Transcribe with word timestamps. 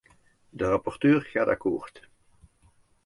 De 0.49 0.65
rapporteur 0.65 1.21
gaat 1.23 1.47
akkoord. 1.47 2.09